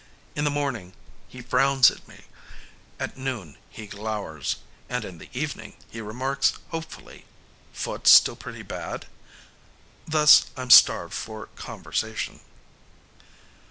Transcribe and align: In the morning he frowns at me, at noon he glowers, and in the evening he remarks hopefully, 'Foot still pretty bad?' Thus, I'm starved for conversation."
In 0.35 0.45
the 0.45 0.49
morning 0.49 0.93
he 1.27 1.43
frowns 1.43 1.91
at 1.91 2.07
me, 2.07 2.23
at 2.99 3.19
noon 3.19 3.59
he 3.69 3.85
glowers, 3.85 4.55
and 4.89 5.05
in 5.05 5.19
the 5.19 5.29
evening 5.31 5.75
he 5.91 6.01
remarks 6.01 6.53
hopefully, 6.69 7.25
'Foot 7.71 8.07
still 8.07 8.35
pretty 8.35 8.63
bad?' 8.63 9.05
Thus, 10.07 10.47
I'm 10.57 10.71
starved 10.71 11.13
for 11.13 11.49
conversation." 11.55 12.39